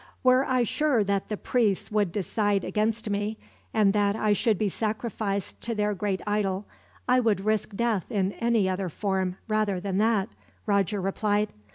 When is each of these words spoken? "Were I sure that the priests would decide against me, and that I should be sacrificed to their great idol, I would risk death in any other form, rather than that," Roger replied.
"Were 0.23 0.43
I 0.45 0.63
sure 0.63 1.03
that 1.03 1.29
the 1.29 1.37
priests 1.37 1.91
would 1.91 2.11
decide 2.11 2.63
against 2.63 3.11
me, 3.11 3.37
and 3.71 3.93
that 3.93 4.15
I 4.15 4.33
should 4.33 4.57
be 4.57 4.67
sacrificed 4.67 5.61
to 5.61 5.75
their 5.75 5.93
great 5.93 6.21
idol, 6.25 6.65
I 7.07 7.19
would 7.19 7.45
risk 7.45 7.75
death 7.75 8.11
in 8.11 8.31
any 8.39 8.67
other 8.67 8.89
form, 8.89 9.37
rather 9.47 9.79
than 9.79 9.99
that," 9.99 10.29
Roger 10.65 10.99
replied. 10.99 11.53